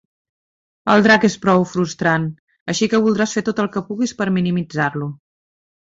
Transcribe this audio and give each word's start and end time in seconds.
El 0.93 1.03
drac 1.07 1.27
es 1.29 1.35
prou 1.43 1.67
frustrant, 1.73 2.27
així 2.75 2.91
que 2.95 3.03
voldràs 3.07 3.39
fer 3.39 3.47
tot 3.51 3.65
el 3.67 3.73
que 3.77 3.87
puguis 3.93 4.19
per 4.23 4.33
minimitzar-lo. 4.43 5.17